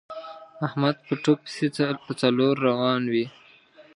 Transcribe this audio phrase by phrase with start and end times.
[0.67, 1.65] احمد په ټوک پسې
[2.05, 3.25] په څلور روان وي.